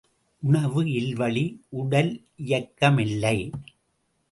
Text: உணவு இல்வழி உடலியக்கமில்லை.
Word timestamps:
உணவு 0.43 0.91
இல்வழி 0.91 1.43
உடலியக்கமில்லை. 1.69 3.37